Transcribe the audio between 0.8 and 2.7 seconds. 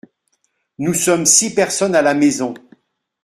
sommes six personnes à la maison.